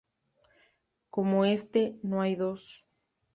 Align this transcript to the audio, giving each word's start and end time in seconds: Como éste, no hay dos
Como 1.11 1.45
éste, 1.45 1.99
no 2.01 2.21
hay 2.23 2.33
dos 2.35 2.83